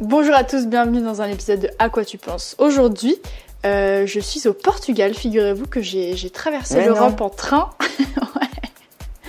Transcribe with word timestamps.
Bonjour 0.00 0.34
à 0.34 0.44
tous, 0.44 0.66
bienvenue 0.66 1.00
dans 1.00 1.22
un 1.22 1.28
épisode 1.28 1.60
de 1.60 1.70
À 1.78 1.88
quoi 1.88 2.04
tu 2.04 2.18
penses. 2.18 2.56
Aujourd'hui, 2.58 3.16
euh, 3.64 4.06
je 4.06 4.20
suis 4.20 4.46
au 4.48 4.52
Portugal. 4.52 5.14
Figurez-vous 5.14 5.66
que 5.66 5.80
j'ai 5.82 6.16
j'ai 6.16 6.30
traversé 6.30 6.76
Mais 6.76 6.86
l'Europe 6.86 7.20
non. 7.20 7.26
en 7.26 7.30
train 7.30 7.70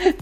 ouais. 0.01 0.15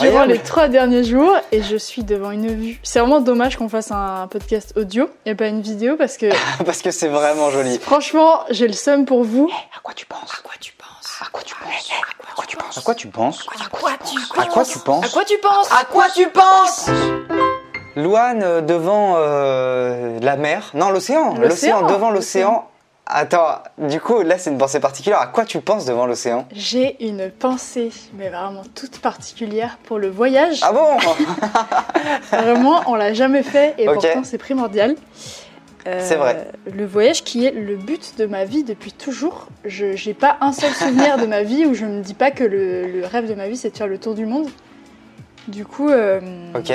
durant 0.00 0.24
les 0.24 0.38
trois 0.38 0.68
derniers 0.68 1.02
jours 1.04 1.34
et 1.52 1.62
je 1.62 1.76
suis 1.76 2.04
devant 2.04 2.30
une 2.30 2.54
vue. 2.54 2.78
C'est 2.84 3.00
vraiment 3.00 3.20
dommage 3.20 3.56
qu'on 3.56 3.68
fasse 3.68 3.90
un 3.90 4.28
podcast 4.28 4.72
audio 4.76 5.08
et 5.26 5.34
pas 5.34 5.48
une 5.48 5.60
vidéo 5.60 5.96
parce 5.96 6.16
que 6.16 6.26
Parce 6.64 6.80
que 6.80 6.90
c'est 6.92 7.08
vraiment 7.08 7.50
joli. 7.50 7.78
franchement, 7.80 8.44
j'ai 8.50 8.68
le 8.68 8.74
seum 8.74 9.04
pour 9.06 9.24
vous. 9.24 9.50
À 9.76 9.80
quoi 9.82 9.92
tu 9.94 10.06
penses 10.06 10.32
À 10.38 10.42
quoi 10.42 10.54
tu 10.60 10.72
penses 10.72 11.18
À 11.20 11.26
quoi 11.32 11.42
tu 11.42 11.54
penses 11.56 11.90
À 12.30 12.34
quoi 12.34 12.44
tu 12.46 12.56
penses 12.56 12.78
À 12.78 12.80
quoi 12.82 12.94
tu 12.94 13.08
penses 13.08 13.46
À 13.60 13.68
quoi 13.68 13.90
tu 14.04 14.40
À 14.40 14.46
quoi 14.46 14.64
tu 14.64 14.78
penses 14.78 15.04
À 15.04 15.08
quoi 15.08 15.24
tu 15.24 15.38
penses 15.38 15.72
À 15.72 15.84
quoi 15.84 16.06
tu 16.14 16.28
penses 16.28 16.90
Louane 17.96 18.42
euh, 18.42 18.60
devant 18.60 19.14
euh, 19.16 20.18
la 20.20 20.36
mer. 20.36 20.70
Non, 20.74 20.90
l'océan. 20.90 21.34
L'océan, 21.34 21.86
devant 21.86 22.10
l'océan. 22.10 22.68
Attends, 23.10 23.62
du 23.78 24.00
coup, 24.00 24.20
là, 24.20 24.36
c'est 24.36 24.50
une 24.50 24.58
pensée 24.58 24.80
particulière. 24.80 25.18
À 25.20 25.28
quoi 25.28 25.46
tu 25.46 25.60
penses 25.60 25.86
devant 25.86 26.04
l'océan? 26.04 26.46
J'ai 26.52 27.02
une 27.04 27.30
pensée, 27.30 27.90
mais 28.14 28.28
vraiment 28.28 28.64
toute 28.74 28.98
particulière 29.00 29.78
pour 29.84 29.98
le 29.98 30.10
voyage. 30.10 30.60
Ah 30.62 30.72
bon? 30.72 30.98
Vraiment, 32.30 32.82
on 32.86 32.94
l'a 32.94 33.14
jamais 33.14 33.42
fait 33.42 33.74
et 33.78 33.86
pourtant 33.86 34.24
c'est 34.24 34.36
primordial. 34.36 34.94
Euh, 35.86 36.00
C'est 36.02 36.16
vrai. 36.16 36.48
Le 36.70 36.84
voyage 36.84 37.24
qui 37.24 37.46
est 37.46 37.50
le 37.50 37.76
but 37.76 38.18
de 38.18 38.26
ma 38.26 38.44
vie 38.44 38.62
depuis 38.62 38.92
toujours. 38.92 39.46
Je 39.64 39.96
j'ai 39.96 40.12
pas 40.12 40.36
un 40.42 40.52
seul 40.52 40.72
souvenir 40.74 41.16
de 41.16 41.24
ma 41.24 41.42
vie 41.44 41.64
où 41.64 41.72
je 41.72 41.86
me 41.86 42.02
dis 42.02 42.12
pas 42.14 42.30
que 42.30 42.44
le, 42.44 42.88
le 42.88 43.06
rêve 43.06 43.26
de 43.26 43.34
ma 43.34 43.48
vie 43.48 43.56
c'est 43.56 43.70
de 43.70 43.76
faire 43.76 43.86
le 43.86 43.96
tour 43.96 44.14
du 44.14 44.26
monde. 44.26 44.48
Du 45.46 45.64
coup, 45.64 45.88
euh, 45.88 46.20
Ok. 46.54 46.72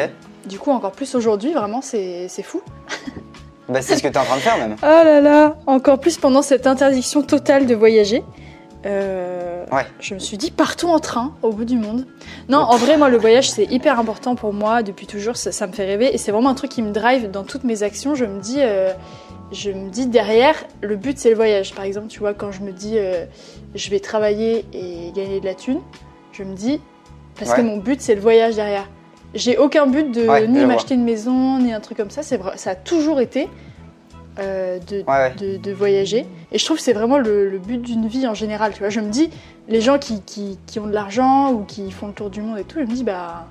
Du 0.47 0.59
coup 0.59 0.71
encore 0.71 0.91
plus 0.91 1.15
aujourd'hui, 1.15 1.53
vraiment 1.53 1.81
c'est 1.81 2.27
fou. 2.43 2.61
Bah, 3.69 3.81
c'est 3.81 3.95
ce 3.95 4.03
que 4.03 4.09
t'es 4.09 4.17
en 4.17 4.25
train 4.25 4.35
de 4.35 4.41
faire 4.41 4.57
même. 4.57 4.75
Oh 4.83 4.85
là 4.85 5.21
là, 5.21 5.55
encore 5.67 5.99
plus 5.99 6.17
pendant 6.17 6.41
cette 6.41 6.67
interdiction 6.67 7.21
totale 7.21 7.65
de 7.65 7.75
voyager. 7.75 8.23
Euh, 8.85 9.49
Ouais. 9.71 9.85
Je 9.99 10.13
me 10.13 10.19
suis 10.19 10.37
dit 10.37 10.51
partons 10.51 10.93
en 10.93 10.99
train 10.99 11.33
au 11.41 11.51
bout 11.51 11.63
du 11.65 11.77
monde. 11.77 12.05
Non, 12.49 12.59
en 12.59 12.75
vrai, 12.75 12.97
moi 12.97 13.09
le 13.09 13.17
voyage 13.17 13.49
c'est 13.49 13.63
hyper 13.65 13.97
important 13.99 14.35
pour 14.35 14.53
moi 14.53 14.83
depuis 14.83 15.07
toujours. 15.07 15.37
Ça, 15.37 15.51
ça 15.53 15.65
me 15.67 15.71
fait 15.71 15.85
rêver 15.85 16.13
et 16.13 16.17
c'est 16.17 16.31
vraiment 16.33 16.49
un 16.49 16.53
truc 16.53 16.69
qui 16.69 16.81
me 16.81 16.91
drive 16.91 17.31
dans 17.31 17.43
toutes 17.43 17.63
mes 17.63 17.81
actions. 17.81 18.13
Je 18.13 18.25
me 18.25 18.39
dis, 18.41 18.57
euh, 18.59 18.91
je 19.53 19.71
me 19.71 19.89
dis 19.89 20.05
derrière 20.07 20.55
le 20.81 20.95
but 20.97 21.17
c'est 21.17 21.29
le 21.29 21.35
voyage. 21.35 21.73
Par 21.73 21.85
exemple, 21.85 22.07
tu 22.07 22.19
vois 22.19 22.33
quand 22.33 22.51
je 22.51 22.61
me 22.61 22.71
dis 22.71 22.95
euh, 22.97 23.25
je 23.73 23.89
vais 23.89 23.99
travailler 24.01 24.65
et 24.73 25.11
gagner 25.15 25.39
de 25.39 25.45
la 25.45 25.55
thune, 25.55 25.79
je 26.33 26.43
me 26.43 26.53
dis 26.53 26.81
parce 27.39 27.53
que 27.53 27.61
mon 27.61 27.77
but 27.77 28.01
c'est 28.01 28.15
le 28.15 28.21
voyage 28.21 28.55
derrière. 28.55 28.87
J'ai 29.33 29.57
aucun 29.57 29.87
but 29.87 30.11
de 30.11 30.27
Ouais, 30.27 30.47
ni 30.47 30.65
m'acheter 30.65 30.93
une 30.95 31.03
maison 31.03 31.57
ni 31.59 31.73
un 31.73 31.79
truc 31.79 31.97
comme 31.97 32.09
ça. 32.11 32.23
C'est 32.23 32.37
vrai, 32.37 32.53
ça 32.57 32.71
a 32.71 32.75
toujours 32.75 33.19
été 33.19 33.49
euh, 34.39 34.79
de, 34.79 35.03
Ouais, 35.07 35.33
de, 35.39 35.57
de 35.57 35.71
voyager. 35.71 36.25
Et 36.51 36.57
je 36.57 36.65
trouve 36.65 36.77
que 36.77 36.83
c'est 36.83 36.93
vraiment 36.93 37.17
le, 37.17 37.49
le 37.49 37.57
but 37.59 37.81
d'une 37.81 38.07
vie 38.07 38.27
en 38.27 38.33
général. 38.33 38.73
Tu 38.73 38.79
vois, 38.79 38.89
je 38.89 38.99
me 38.99 39.09
dis, 39.09 39.29
les 39.67 39.81
gens 39.81 39.97
qui, 39.97 40.21
qui, 40.21 40.59
qui 40.67 40.79
ont 40.79 40.87
de 40.87 40.93
l'argent 40.93 41.51
ou 41.51 41.63
qui 41.63 41.89
font 41.91 42.07
le 42.07 42.13
tour 42.13 42.29
du 42.29 42.41
monde 42.41 42.57
et 42.59 42.63
tout, 42.63 42.77
je 42.79 42.85
me 42.85 42.93
dis, 42.95 43.03
bah 43.03 43.45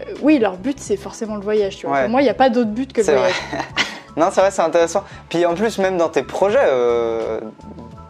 euh, 0.00 0.04
oui, 0.22 0.38
leur 0.38 0.56
but 0.56 0.78
c'est 0.78 0.96
forcément 0.96 1.36
le 1.36 1.42
voyage. 1.42 1.76
Tu 1.76 1.86
vois. 1.86 2.02
Pour 2.02 2.10
moi, 2.10 2.20
il 2.20 2.24
n'y 2.24 2.30
a 2.30 2.34
pas 2.34 2.50
d'autre 2.50 2.70
but 2.70 2.92
que 2.92 3.00
le 3.00 3.04
C'est 3.06 3.12
vrai. 3.14 3.30
voyage. 3.52 3.64
Non, 4.16 4.30
c'est 4.32 4.40
vrai, 4.40 4.50
c'est 4.50 4.62
intéressant. 4.62 5.04
Puis 5.28 5.46
en 5.46 5.54
plus, 5.54 5.78
même 5.78 5.96
dans 5.96 6.08
tes 6.08 6.24
projets, 6.24 6.58
euh, 6.64 7.38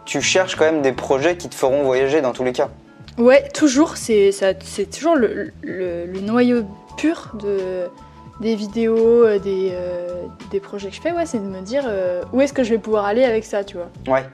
tu 0.07 0.23
cherches 0.23 0.57
quand 0.57 0.65
même 0.65 0.81
des 0.81 0.93
projets 0.93 1.37
qui 1.37 1.51
te 1.51 1.55
feront 1.55 1.83
voyager 1.83 2.23
dans 2.23 2.33
tous 2.33 2.45
les 2.45 2.53
cas. 2.53 2.71
Ouais, 3.19 3.49
toujours, 3.49 3.97
c'est 3.97 4.33
ça- 4.33 4.53
c'est 4.63 4.91
toujours 4.91 5.17
le, 5.17 5.51
le- 5.63 6.07
le 6.07 6.21
noyau 6.21 6.63
pur 6.97 7.33
de, 7.43 7.89
des 8.41 8.55
vidéos, 8.55 9.25
euh, 9.25 9.39
des, 9.39 9.71
euh, 9.73 10.23
des 10.51 10.61
projets 10.61 10.89
que 10.91 10.95
je 10.95 11.01
fais. 11.01 11.13
Ouais, 11.13 11.27
c'est 11.27 11.39
de 11.39 11.45
me 11.45 11.61
dire 11.61 11.85
euh, 11.87 12.23
où 12.33 12.41
est-ce 12.41 12.53
que 12.53 12.63
je 12.63 12.71
vais 12.71 12.79
pouvoir 12.79 13.05
aller 13.07 13.25
avec 13.25 13.45
ça, 13.45 13.65
tu 13.65 13.77
vois. 13.77 13.89
Ouais. 14.07 14.25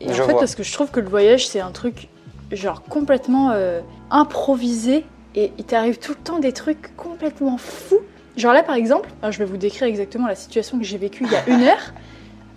Et 0.00 0.10
en 0.10 0.14
fait, 0.14 0.22
vois. 0.32 0.40
parce 0.40 0.54
que 0.54 0.62
je 0.62 0.72
trouve 0.72 0.90
que 0.90 1.00
le 1.00 1.08
voyage, 1.08 1.46
c'est 1.46 1.60
un 1.60 1.70
truc 1.70 2.08
genre 2.50 2.82
complètement 2.82 3.50
euh, 3.52 3.80
improvisé 4.10 5.04
et 5.34 5.52
il 5.58 5.64
t'arrive 5.64 5.98
tout 5.98 6.12
le 6.12 6.18
temps 6.22 6.38
des 6.38 6.52
trucs 6.52 6.94
complètement 6.96 7.56
fous. 7.58 8.00
Genre 8.36 8.52
là, 8.54 8.62
par 8.62 8.74
exemple, 8.76 9.10
je 9.30 9.38
vais 9.38 9.44
vous 9.44 9.56
décrire 9.58 9.86
exactement 9.88 10.26
la 10.26 10.34
situation 10.34 10.78
que 10.78 10.84
j'ai 10.84 10.98
vécue 10.98 11.24
il 11.24 11.32
y 11.32 11.36
a 11.36 11.48
une 11.48 11.62
heure. 11.68 11.92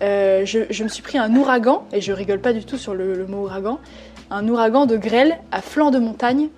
Euh, 0.02 0.42
je, 0.44 0.60
je 0.70 0.84
me 0.84 0.88
suis 0.88 1.02
pris 1.02 1.18
un 1.18 1.34
ouragan, 1.34 1.84
et 1.92 2.00
je 2.00 2.12
rigole 2.12 2.40
pas 2.40 2.52
du 2.52 2.64
tout 2.64 2.76
sur 2.76 2.94
le, 2.94 3.14
le 3.14 3.26
mot 3.26 3.44
ouragan, 3.44 3.78
un 4.30 4.46
ouragan 4.48 4.86
de 4.86 4.96
grêle 4.96 5.38
à 5.52 5.60
flanc 5.62 5.90
de 5.90 5.98
montagne. 5.98 6.48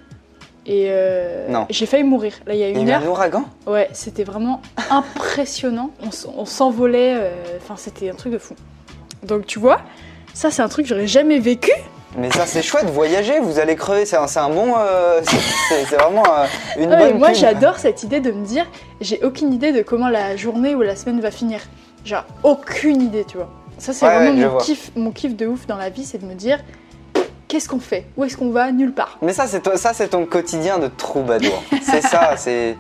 Et 0.67 0.89
euh, 0.91 1.47
j'ai 1.71 1.87
failli 1.87 2.05
mourir. 2.05 2.35
Là, 2.47 2.53
il 2.55 2.61
y 2.61 2.63
a 2.65 2.69
Il 2.69 2.77
y 2.77 2.81
une 2.83 2.91
heure. 2.91 3.03
un 3.03 3.07
ouragan? 3.07 3.45
Ouais, 3.67 3.89
c'était 3.93 4.25
vraiment 4.25 4.61
impressionnant. 4.91 5.91
On, 6.37 6.45
s'envolait, 6.45 7.15
euh, 7.17 7.31
enfin 7.63 7.75
c'était 7.77 8.11
un 8.11 8.15
truc 8.15 8.33
de 8.35 8.39
fou. 8.39 8.55
Donc 9.23 9.47
tu 9.47 9.59
vois, 9.59 9.81
ça 10.35 10.51
c'est 10.51 10.61
un 10.63 10.69
truc 10.69 10.85
que 10.85 10.91
j'aurais 10.91 11.07
jamais 11.07 11.39
vécu. 11.39 11.71
Mais 12.17 12.31
ça, 12.31 12.47
c'est 12.47 12.63
chouette, 12.63 12.87
voyager, 12.87 13.39
vous 13.39 13.59
allez 13.59 13.77
crever, 13.77 14.07
c'est 14.07 14.17
un, 14.17 14.49
bon. 14.51 14.75
euh, 14.79 15.21
c'est- 15.69 15.95
vraiment 15.95 16.23
une 16.79 16.89
mais 16.89 16.97
bonne 17.11 17.19
moi 17.19 17.33
j'adore 17.35 17.77
cette 17.79 18.03
idée 18.03 18.21
de 18.21 18.33
me 18.33 18.45
dire, 18.45 18.67
j'ai 19.01 19.23
aucune 19.23 19.53
idée 19.53 19.73
de 19.73 19.83
comment 19.83 20.09
la 20.09 20.35
journée 20.37 20.75
ou 20.75 20.81
la 20.83 20.97
semaine 20.97 21.21
va 21.21 21.31
finir. 21.31 21.61
Genre 22.05 22.25
aucune 22.43 23.03
idée, 23.03 23.25
tu 23.25 23.37
vois. 23.37 23.49
Ça 23.79 23.93
c'est 23.93 24.07
Ouais, 24.07 24.15
vraiment 24.15 24.31
ouais, 24.41 24.47
mon 24.55 24.57
kiff, 24.59 24.91
mon 24.97 25.11
kiff 25.13 25.37
de 25.37 25.47
ouf 25.47 25.67
dans 25.67 25.77
la 25.77 25.89
vie, 25.91 26.05
c'est 26.05 26.19
de 26.19 26.27
me 26.27 26.35
dire, 26.35 26.59
qu'est-ce 27.47 27.69
qu'on 27.69 27.81
fait? 27.81 28.07
Où 28.17 28.25
est-ce 28.25 28.37
qu'on 28.37 28.51
va? 28.51 28.73
Nulle 28.73 28.93
part. 28.93 29.19
Mais 29.23 29.33
ça, 29.33 29.47
c'est 29.47 29.61
toi- 29.61 29.77
ça, 29.77 29.93
c'est 29.95 30.09
ton 30.09 30.27
quotidien 30.27 30.79
de 30.79 30.89
troubadour. 30.89 31.63
c'est 31.83 32.01
ça, 32.03 32.33
c'est 32.37 32.77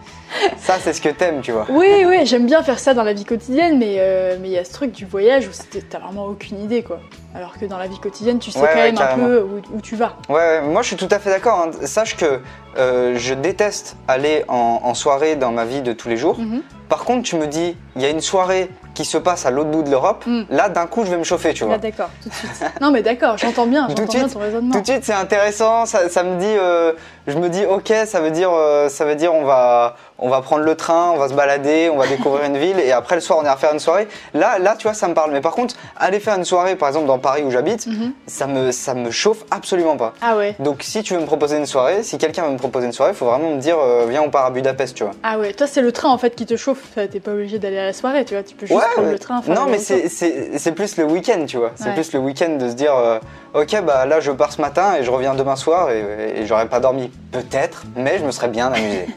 ça, 0.58 0.74
c'est 0.82 0.92
ce 0.92 1.00
que 1.00 1.08
t'aimes, 1.08 1.40
tu 1.40 1.52
vois. 1.52 1.66
Oui, 1.70 2.04
oui, 2.06 2.26
j'aime 2.26 2.46
bien 2.46 2.62
faire 2.62 2.78
ça 2.78 2.94
dans 2.94 3.02
la 3.04 3.12
vie 3.12 3.24
quotidienne, 3.24 3.78
mais 3.78 3.96
euh, 3.98 4.36
mais 4.40 4.48
il 4.48 4.52
y 4.52 4.58
a 4.58 4.64
ce 4.64 4.72
truc 4.72 4.92
du 4.92 5.06
voyage 5.06 5.46
où 5.48 5.50
t'as 5.88 5.98
vraiment 5.98 6.26
aucune 6.26 6.60
idée, 6.62 6.82
quoi. 6.82 7.00
Alors 7.34 7.56
que 7.58 7.64
dans 7.66 7.78
la 7.78 7.86
vie 7.86 7.98
quotidienne, 8.00 8.38
tu 8.38 8.50
sais 8.50 8.58
Ouais, 8.60 8.68
quand 8.72 8.78
ouais, 8.80 8.92
même 8.92 8.98
un 9.00 9.14
peu 9.26 9.42
où, 9.42 9.76
où 9.76 9.80
tu 9.80 9.94
vas. 9.96 10.16
Ouais, 10.28 10.60
moi, 10.62 10.82
je 10.82 10.88
suis 10.88 10.96
tout 10.96 11.08
à 11.10 11.18
fait 11.18 11.30
d'accord. 11.30 11.60
hein. 11.66 11.70
Sache 11.86 12.16
que 12.16 12.40
euh, 12.76 13.14
je 13.16 13.34
déteste 13.34 13.96
aller 14.08 14.44
en, 14.48 14.80
en 14.82 14.94
soirée 14.94 15.36
dans 15.36 15.52
ma 15.52 15.64
vie 15.64 15.80
de 15.82 15.92
tous 15.92 16.08
les 16.08 16.16
jours. 16.16 16.38
Mhm. 16.38 16.62
Par 16.88 17.04
contre, 17.04 17.22
tu 17.22 17.36
me 17.36 17.46
dis, 17.46 17.76
il 17.98 18.02
y 18.02 18.06
a 18.06 18.10
une 18.10 18.20
soirée 18.20 18.70
qui 18.94 19.04
se 19.04 19.18
passe 19.18 19.44
à 19.46 19.50
l'autre 19.50 19.70
bout 19.70 19.82
de 19.82 19.90
l'Europe. 19.90 20.24
Mm. 20.26 20.42
Là, 20.50 20.68
d'un 20.68 20.86
coup, 20.86 21.04
je 21.04 21.10
vais 21.10 21.16
me 21.18 21.24
chauffer, 21.24 21.52
tu 21.54 21.64
vois. 21.64 21.74
Là, 21.74 21.78
d'accord, 21.78 22.10
tout 22.22 22.28
de 22.28 22.34
suite. 22.34 22.50
Non, 22.80 22.90
mais 22.90 23.02
d'accord, 23.02 23.36
j'entends 23.38 23.66
bien, 23.66 23.86
j'entends 23.96 24.04
bien 24.12 24.28
ton 24.28 24.38
raisonnement. 24.40 24.72
Tout 24.72 24.80
de 24.80 24.86
suite, 24.86 25.04
c'est 25.04 25.12
intéressant. 25.12 25.84
Ça, 25.86 26.08
ça 26.08 26.22
me 26.24 26.38
dit, 26.38 26.46
euh, 26.46 26.92
je 27.26 27.36
me 27.38 27.48
dis, 27.48 27.64
ok, 27.64 27.92
ça 28.06 28.20
veut 28.20 28.30
dire, 28.30 28.50
euh, 28.52 28.88
ça 28.88 29.04
veut 29.04 29.14
dire, 29.14 29.32
on 29.34 29.44
va, 29.44 29.96
on 30.18 30.28
va 30.28 30.40
prendre 30.40 30.64
le 30.64 30.74
train, 30.74 31.10
on 31.12 31.16
va 31.18 31.28
se 31.28 31.34
balader, 31.34 31.90
on 31.92 31.96
va 31.96 32.06
découvrir 32.08 32.44
une 32.44 32.56
ville, 32.56 32.80
et 32.80 32.90
après 32.92 33.14
le 33.14 33.20
soir, 33.20 33.38
on 33.40 33.44
ira 33.44 33.56
faire 33.56 33.72
une 33.72 33.78
soirée. 33.78 34.08
Là, 34.34 34.58
là, 34.58 34.74
tu 34.76 34.84
vois, 34.84 34.94
ça 34.94 35.06
me 35.08 35.14
parle. 35.14 35.30
Mais 35.32 35.40
par 35.40 35.52
contre, 35.52 35.76
aller 35.96 36.18
faire 36.20 36.36
une 36.36 36.44
soirée, 36.44 36.74
par 36.76 36.88
exemple, 36.88 37.06
dans 37.06 37.18
Paris 37.18 37.42
où 37.44 37.50
j'habite, 37.50 37.86
Mhm. 37.86 38.12
ça 38.26 38.46
me, 38.48 38.72
ça 38.72 38.94
me 38.94 39.10
chauffe 39.12 39.44
absolument 39.52 39.96
pas. 39.96 40.12
Ah 40.20 40.36
ouais. 40.36 40.56
Donc, 40.58 40.82
si 40.82 41.02
tu 41.04 41.14
veux 41.14 41.20
me 41.20 41.26
proposer 41.26 41.56
une 41.56 41.66
soirée, 41.66 42.02
si 42.02 42.18
quelqu'un 42.18 42.42
veut 42.44 42.52
me 42.52 42.58
proposer 42.58 42.86
une 42.86 42.92
soirée, 42.92 43.12
il 43.12 43.16
faut 43.16 43.26
vraiment 43.26 43.50
me 43.50 43.60
dire, 43.60 43.76
euh, 43.78 44.06
viens, 44.08 44.22
on 44.22 44.30
part 44.30 44.46
à 44.46 44.50
Budapest, 44.50 44.96
tu 44.96 45.04
vois. 45.04 45.12
Ah 45.22 45.38
ouais, 45.38 45.52
toi 45.52 45.66
c'est 45.68 45.82
le 45.82 45.92
train 45.92 46.08
en 46.08 46.18
fait 46.18 46.34
qui 46.34 46.46
te 46.46 46.56
chauffe, 46.56 46.82
t'es 46.94 47.20
pas 47.20 47.30
obligé 47.30 47.58
d'aller 47.58 47.78
à 47.78 47.87
la 47.88 47.92
soirée, 47.94 48.24
tu 48.24 48.34
vois, 48.34 48.42
tu 48.42 48.54
peux 48.54 48.66
juste 48.66 48.78
prendre 48.92 49.06
ouais. 49.06 49.12
le 49.12 49.18
train. 49.18 49.42
non, 49.48 49.66
mais 49.68 49.78
c'est- 49.78 50.72
plus 50.72 50.96
le 50.98 51.04
week-end, 51.04 51.44
tu 51.46 51.56
vois. 51.56 51.72
C'est 51.74 51.88
Ouais. 51.88 51.94
plus 51.94 52.12
le 52.12 52.20
week-end 52.20 52.56
de 52.56 52.68
se 52.68 52.74
dire, 52.74 52.94
euh, 52.94 53.18
ok, 53.54 53.82
bah 53.84 54.04
là, 54.06 54.20
je 54.20 54.30
pars 54.30 54.52
ce 54.52 54.60
matin 54.60 54.96
et 55.00 55.04
je 55.04 55.10
reviens 55.10 55.34
demain 55.34 55.56
soir 55.56 55.90
et, 55.90 56.40
et 56.40 56.46
j'aurais 56.46 56.68
pas 56.68 56.80
dormi. 56.80 57.10
Peut-être, 57.32 57.84
mais 57.96 58.18
je 58.18 58.24
me 58.24 58.30
serais 58.30 58.48
bien 58.48 58.66
amusé. 58.72 59.06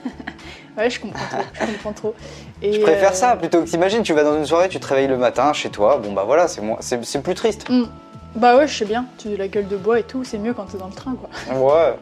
Ouais, 0.78 0.90
je 0.90 1.02
comprends 1.02 1.26
trop, 1.28 1.44
je 1.60 1.66
comprends 1.66 1.92
trop. 1.94 2.16
Et, 2.62 2.74
Je 2.74 2.80
préfère 2.82 3.12
euh, 3.12 3.14
ça 3.14 3.36
plutôt 3.36 3.60
que 3.62 3.68
t'imagines, 3.68 4.04
tu 4.04 4.14
vas 4.14 4.24
dans 4.24 4.38
une 4.38 4.46
soirée, 4.46 4.70
tu 4.70 4.80
te 4.80 4.88
réveilles 4.88 5.08
le 5.10 5.18
matin 5.18 5.52
chez 5.52 5.70
toi, 5.70 6.00
bon 6.02 6.14
bah 6.14 6.24
voilà, 6.26 6.48
c'est 6.48 7.22
plus 7.22 7.36
triste. 7.36 7.68
hmm. 7.70 7.86
Bah 8.36 8.56
ouais, 8.56 8.68
je 8.68 8.78
sais 8.78 8.86
bien, 8.86 9.06
tu 9.18 9.34
as 9.34 9.38
la 9.38 9.48
gueule 9.50 9.68
de 9.68 9.76
bois 9.76 10.00
et 10.00 10.04
tout, 10.04 10.24
c'est 10.24 10.38
mieux 10.38 10.54
quand 10.54 10.64
t'es 10.72 10.78
dans 10.78 10.88
le 10.88 10.94
train 10.94 11.16
quoi. 11.16 11.30
Ouais, 11.58 11.96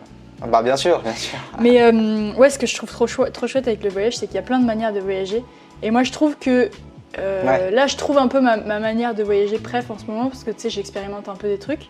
bah 0.48 0.62
bien 0.62 0.78
sûr, 0.78 1.00
bien 1.00 1.14
sûr. 1.16 1.40
Mais 1.60 1.82
euh, 1.82 2.32
ouais, 2.34 2.50
ce 2.52 2.60
que 2.60 2.68
je 2.68 2.76
trouve 2.76 2.90
trop, 2.90 3.08
trop 3.08 3.48
chouette 3.48 3.68
avec 3.68 3.84
le 3.84 3.90
voyage, 3.90 4.18
c'est 4.18 4.28
qu'il 4.28 4.36
y 4.36 4.40
a 4.40 4.44
plein 4.44 4.60
de 4.60 4.66
manières 4.66 4.94
de 4.94 5.00
voyager. 5.00 5.44
Et 5.84 5.92
moi 5.92 6.04
je 6.04 6.12
trouve 6.12 6.38
que 6.38 6.70
euh, 7.18 7.46
Ouais. 7.46 7.72
là, 7.72 7.88
je 7.88 7.96
trouve 7.98 8.18
un 8.20 8.28
peu 8.28 8.40
ma, 8.40 8.58
ma 8.58 8.80
manière 8.80 9.16
de 9.16 9.24
voyager 9.24 9.58
bref 9.58 9.90
en 9.90 9.98
ce 9.98 10.06
moment, 10.06 10.30
parce 10.30 10.44
que 10.44 10.52
tu 10.52 10.60
sais, 10.62 10.70
j'expérimente 10.70 11.28
un 11.28 11.36
peu 11.36 11.48
des 11.48 11.58
trucs. 11.58 11.90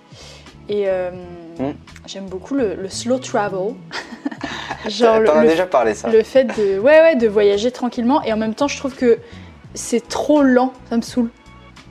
Et 0.69 0.83
euh, 0.87 1.11
Hmm. 1.59 1.71
j'aime 2.07 2.27
beaucoup 2.27 2.55
le, 2.55 2.75
le 2.75 2.87
slow 2.87 3.17
travel. 3.19 3.73
Genre 4.87 5.19
le- 5.19 5.25
T'en 5.27 5.39
as 5.39 5.45
déjà 5.45 5.65
parlé 5.65 5.93
ça. 5.93 6.09
Le 6.09 6.23
fait 6.23 6.45
de, 6.45 6.79
ouais, 6.79 7.01
ouais, 7.01 7.15
de 7.17 7.27
voyager 7.27 7.69
tranquillement 7.69 8.23
et 8.23 8.31
en 8.31 8.37
même 8.37 8.53
temps, 8.55 8.69
je 8.69 8.77
trouve 8.77 8.95
que 8.95 9.19
c'est 9.73 10.07
trop 10.07 10.41
lent, 10.41 10.71
ça 10.89 10.95
me 10.95 11.01
saoule. 11.01 11.29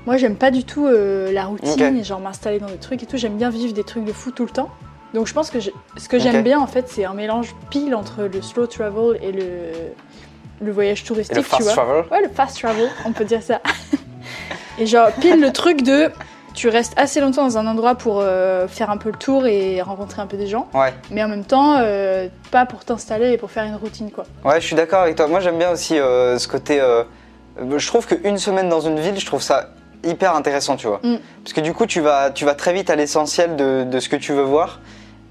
Moi, 0.07 0.17
j'aime 0.17 0.37
pas 0.37 0.51
du 0.51 0.65
tout 0.65 0.87
euh, 0.87 1.31
la 1.31 1.45
routine 1.45 1.99
et 1.99 2.05
genre 2.05 2.21
m'installer 2.21 2.59
dans 2.61 2.67
des 2.69 2.79
trucs 2.79 3.03
et 3.03 3.07
tout. 3.07 3.19
J'aime 3.19 3.37
bien 3.37 3.51
vivre 3.51 3.75
des 3.75 3.85
trucs 3.85 4.05
de 4.07 4.13
fou 4.13 4.31
tout 4.31 4.45
le 4.45 4.51
temps. 4.51 4.71
Donc, 5.13 5.27
je 5.27 5.35
pense 5.35 5.51
que 5.51 5.59
ce 5.61 6.09
que 6.09 6.19
j'aime 6.19 6.43
bien 6.43 6.59
en 6.61 6.67
fait, 6.67 6.89
c'est 6.89 7.05
un 7.05 7.13
mélange 7.15 7.55
pile 7.69 7.95
entre 7.95 8.23
le 8.23 8.41
slow 8.41 8.67
travel 8.67 9.19
et 9.23 9.33
le, 9.33 9.43
le 10.61 10.73
voyage 10.73 11.05
touristique, 11.05 11.37
le 11.37 11.43
tu 11.43 11.49
fast 11.49 11.63
vois. 11.63 11.73
travel 11.73 12.05
Ouais, 12.11 12.23
le 12.23 12.29
fast 12.29 12.59
travel, 12.61 12.89
on 13.05 13.13
peut 13.13 13.25
dire 13.25 13.43
ça. 13.43 13.61
et 14.79 14.87
genre, 14.87 15.11
pile 15.21 15.41
le 15.41 15.53
truc 15.53 15.83
de. 15.83 16.11
Tu 16.55 16.69
restes 16.69 16.95
assez 16.97 17.21
longtemps 17.21 17.45
dans 17.45 17.57
un 17.59 17.67
endroit 17.69 17.95
pour 17.95 18.19
euh, 18.21 18.67
faire 18.67 18.91
un 18.91 18.97
peu 18.97 19.11
le 19.11 19.17
tour 19.17 19.47
et 19.47 19.81
rencontrer 19.81 20.21
un 20.23 20.27
peu 20.27 20.37
des 20.37 20.49
gens, 20.49 20.67
Ouais. 20.75 20.93
mais 21.11 21.23
en 21.23 21.29
même 21.29 21.45
temps, 21.45 21.77
euh, 21.79 22.27
pas 22.51 22.67
pour 22.67 22.85
t'installer 22.85 23.31
et 23.33 23.37
pour 23.37 23.51
faire 23.53 23.63
une 23.65 23.77
routine, 23.77 24.11
quoi. 24.11 24.25
Ouais, 24.45 24.61
je 24.61 24.67
suis 24.67 24.75
d'accord 24.75 25.03
avec 25.03 25.15
toi. 25.15 25.29
Moi, 25.29 25.39
j'aime 25.39 25.59
bien 25.59 25.71
aussi 25.71 25.97
euh, 25.99 26.37
ce 26.39 26.49
côté 26.49 26.81
je 27.77 27.87
trouve 27.87 28.07
qu'une 28.07 28.39
semaine 28.39 28.69
dans 28.69 28.81
une 28.81 28.99
ville, 29.01 29.19
je 29.19 29.27
trouve 29.27 29.43
ça 29.43 29.71
hyper 30.05 30.35
intéressant, 30.35 30.77
tu 30.77 30.87
vois. 30.87 31.01
Mm. 31.03 31.17
Parce 31.43 31.53
que 31.53 31.61
du 31.61 31.73
coup, 31.73 31.87
tu 31.87 32.01
vas, 32.01 32.31
tu 32.31 32.45
vas 32.45 32.55
très 32.55 32.73
vite 32.73 32.91
à 32.91 32.97
l'essentiel 32.97 33.57
de, 33.57 33.85
de 33.85 34.01
ce 34.01 34.09
que 34.09 34.17
tu 34.17 34.33
veux 34.33 34.43
voir. 34.43 34.81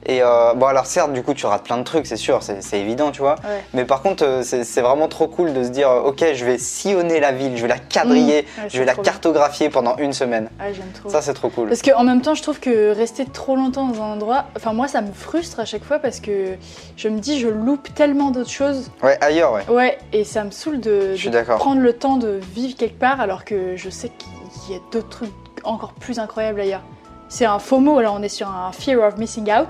Et 0.08 0.22
euh, 0.24 0.54
bon, 0.54 0.68
alors 0.68 0.86
certes, 0.86 1.12
du 1.12 1.22
coup, 1.22 1.34
tu 1.34 1.46
rates 1.46 1.64
plein 1.64 1.78
de 1.78 1.84
trucs, 1.84 2.08
c'est 2.08 2.16
sûr, 2.16 2.40
c'est 2.42 2.80
évident, 2.80 3.12
tu 3.12 3.22
vois. 3.22 3.36
Ouais. 3.44 3.62
Mais 3.74 3.84
par 3.84 4.02
contre, 4.02 4.24
euh, 4.24 4.42
c'est 4.42 4.82
vraiment 4.82 5.10
trop 5.10 5.28
cool 5.28 5.54
de 5.54 5.64
se 5.66 5.70
dire, 5.70 5.90
euh, 5.90 6.00
ok, 6.02 6.24
je 6.34 6.46
vais 6.46 6.58
sillonner 6.58 7.20
la 7.20 7.34
ville, 7.34 7.58
je 7.58 7.62
vais 7.62 7.68
la 7.68 7.78
quadriller, 7.78 8.44
Mm. 8.58 8.62
Ouais, 8.62 8.70
je 8.70 8.80
vais 8.80 8.86
la 8.86 8.94
bien. 8.94 9.04
cartographier 9.04 9.70
pendant 9.70 9.98
une 9.98 10.14
semaine. 10.14 10.50
Ah, 10.60 10.72
j'aime 10.72 10.92
trop. 10.94 11.10
Ça, 11.10 11.22
c'est 11.22 11.34
trop 11.34 11.50
cool. 11.50 11.68
Parce 11.68 11.82
qu'en 11.82 12.06
même 12.06 12.22
temps, 12.22 12.36
je 12.36 12.42
trouve 12.42 12.60
que 12.60 12.92
rester 12.96 13.26
trop 13.26 13.56
longtemps 13.56 13.88
dans 13.88 14.02
un 14.02 14.14
endroit, 14.14 14.46
enfin 14.56 14.72
moi, 14.72 14.88
ça 14.88 15.02
me 15.02 15.12
frustre 15.12 15.60
à 15.60 15.66
chaque 15.66 15.84
fois 15.84 16.00
parce 16.00 16.22
que 16.22 16.56
je 16.96 17.10
me 17.10 17.20
dis, 17.20 17.40
je 17.40 17.50
loupe 17.50 17.94
tellement 17.94 18.32
d'autres 18.32 18.50
choses. 18.50 18.90
Ouais, 19.04 19.18
ailleurs, 19.22 19.52
ouais. 19.54 19.66
Ouais, 19.70 19.98
et 20.14 20.24
ça 20.24 20.46
me 20.46 20.52
saoule 20.52 20.80
de, 20.80 21.16
prendre 21.58 21.82
le 21.82 21.94
temps 21.94 22.16
de 22.16 22.40
vivre 22.56 22.78
quelque 22.78 22.98
part 22.98 23.20
alors 23.20 23.44
que 23.44 23.76
je 23.76 23.90
sais 23.90 24.10
qu'il 24.18 24.76
y 24.76 24.78
a 24.78 24.82
d'autres 24.92 25.10
trucs 25.10 25.32
encore 25.64 25.94
plus 25.94 26.20
incroyables 26.20 26.62
ailleurs. 26.62 26.84
C'est 27.30 27.46
un 27.46 27.60
faux 27.60 27.80
mot, 27.80 28.00
là 28.00 28.12
on 28.12 28.22
est 28.22 28.30
sur 28.30 28.48
un 28.50 28.72
fear 28.72 29.02
of 29.06 29.18
missing 29.18 29.52
out. 29.52 29.70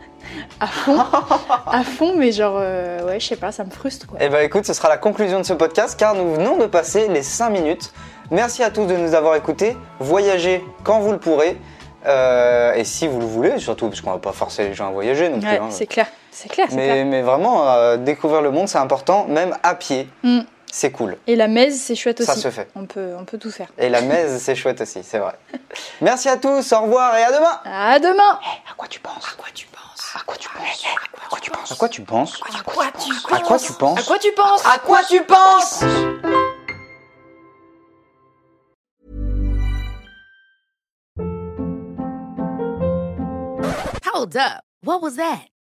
à 0.60 0.66
fond, 0.66 0.98
à 1.66 1.82
fond, 1.84 2.14
mais 2.16 2.32
genre, 2.32 2.56
euh, 2.58 3.06
ouais, 3.06 3.20
je 3.20 3.26
sais 3.26 3.36
pas, 3.36 3.52
ça 3.52 3.64
me 3.64 3.70
frustre 3.70 4.06
quoi. 4.06 4.18
Eh 4.20 4.28
ben 4.28 4.40
écoute, 4.40 4.64
ce 4.64 4.72
sera 4.72 4.88
la 4.88 4.98
conclusion 4.98 5.38
de 5.38 5.44
ce 5.44 5.52
podcast 5.52 5.98
car 5.98 6.14
nous 6.14 6.34
venons 6.34 6.56
de 6.56 6.66
passer 6.66 7.08
les 7.08 7.22
5 7.22 7.50
minutes. 7.50 7.92
Merci 8.30 8.62
à 8.62 8.70
tous 8.70 8.86
de 8.86 8.96
nous 8.96 9.14
avoir 9.14 9.36
écoutés. 9.36 9.76
Voyagez 10.00 10.64
quand 10.84 11.00
vous 11.00 11.12
le 11.12 11.18
pourrez. 11.18 11.56
Euh, 12.06 12.74
et 12.74 12.84
si 12.84 13.08
vous 13.08 13.18
le 13.18 13.26
voulez, 13.26 13.58
surtout 13.58 13.88
parce 13.88 14.00
qu'on 14.00 14.12
va 14.12 14.18
pas 14.18 14.32
forcer 14.32 14.68
les 14.68 14.74
gens 14.74 14.88
à 14.88 14.92
voyager 14.92 15.28
non 15.28 15.40
plus. 15.40 15.48
Ouais, 15.48 15.58
hein. 15.58 15.68
c'est 15.70 15.86
clair, 15.86 16.06
c'est 16.30 16.48
clair, 16.48 16.66
c'est 16.70 16.76
mais, 16.76 16.86
clair. 16.86 17.06
mais 17.06 17.22
vraiment, 17.22 17.68
euh, 17.68 17.96
découvrir 17.96 18.40
le 18.40 18.50
monde, 18.50 18.68
c'est 18.68 18.78
important, 18.78 19.26
même 19.28 19.56
à 19.62 19.74
pied. 19.74 20.08
Mm. 20.22 20.40
C'est 20.70 20.90
cool. 20.92 21.16
Et 21.26 21.34
la 21.36 21.48
messe, 21.48 21.80
c'est 21.80 21.94
chouette 21.94 22.20
aussi. 22.20 22.30
Ça 22.30 22.36
se 22.36 22.50
fait. 22.50 22.68
On 22.74 22.84
peut, 22.86 23.14
on 23.18 23.24
peut 23.24 23.38
tout 23.38 23.50
faire. 23.50 23.68
Et 23.78 23.88
la 23.88 24.00
messe, 24.02 24.42
c'est 24.42 24.54
chouette 24.54 24.80
aussi, 24.80 25.00
c'est 25.02 25.18
vrai. 25.18 25.32
Merci 26.00 26.28
à 26.28 26.36
tous, 26.36 26.72
au 26.72 26.80
revoir 26.82 27.16
et 27.16 27.22
à 27.24 27.32
demain. 27.32 27.60
À 27.64 27.98
demain 27.98 28.38
À 28.70 28.74
quoi 28.76 28.86
tu 28.88 29.00
penses? 29.00 29.24
À 29.32 29.36
quoi 29.36 29.48
tu 29.54 29.66
penses? 29.66 30.14
À 30.14 30.24
quoi 30.24 30.36
tu 30.36 30.48
penses? 30.48 30.84
À 31.20 31.28
quoi 31.28 31.38
tu 31.40 31.50
penses? 31.50 31.72
À 31.72 31.74
quoi 31.76 31.88
tu 31.88 32.02
penses? 32.02 32.40
À 32.42 32.62
quoi 32.62 32.88
tu 32.88 33.02
penses 33.02 33.30
À 33.32 33.40
quoi 33.40 33.58
tu 33.58 33.72
penses? 33.72 33.98
À 33.98 34.02
quoi 34.02 34.18
tu 34.18 34.32
penses? 34.32 34.66
À 34.66 34.78
quoi 34.78 35.00
tu 35.08 35.22
penses? 35.24 35.84
Hold 44.04 44.36
up. 44.36 44.64
What 44.82 45.02
was 45.02 45.16
that? 45.16 45.46